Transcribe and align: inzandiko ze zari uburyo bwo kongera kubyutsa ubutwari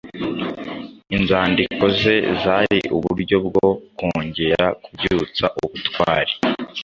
inzandiko 1.15 1.85
ze 1.99 2.15
zari 2.41 2.79
uburyo 2.97 3.37
bwo 3.47 3.67
kongera 3.97 4.65
kubyutsa 4.83 5.45
ubutwari 5.63 6.33